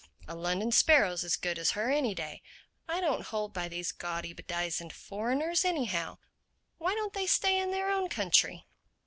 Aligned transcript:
A 0.27 0.35
London 0.35 0.71
sparrow's 0.71 1.23
as 1.23 1.35
good 1.35 1.59
as 1.59 1.71
her 1.77 1.91
any 1.91 2.15
day. 2.15 2.41
I 2.87 3.01
don't 3.01 3.21
hold 3.27 3.53
by 3.53 3.67
these 3.67 3.91
gawdy 3.91 4.33
bedizened 4.33 4.93
foreigners 4.93 5.63
nohow. 5.63 6.17
Why 6.79 6.95
don't 6.95 7.13
they 7.13 7.27
stay 7.27 7.59
in 7.59 7.69
their 7.69 7.91
own 7.91 8.09
country?" 8.09 8.65